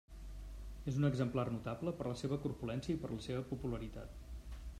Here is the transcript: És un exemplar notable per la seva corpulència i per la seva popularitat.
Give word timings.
És 0.91 0.97
un 1.01 1.05
exemplar 1.09 1.43
notable 1.57 1.93
per 1.99 2.09
la 2.09 2.17
seva 2.25 2.41
corpulència 2.47 2.95
i 2.97 2.99
per 3.05 3.13
la 3.17 3.23
seva 3.31 3.45
popularitat. 3.53 4.21